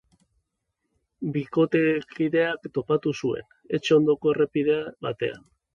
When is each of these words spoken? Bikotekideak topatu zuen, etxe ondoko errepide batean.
Bikotekideak 1.35 2.67
topatu 2.79 3.17
zuen, 3.21 3.55
etxe 3.81 3.97
ondoko 4.01 4.37
errepide 4.37 4.85
batean. 5.09 5.51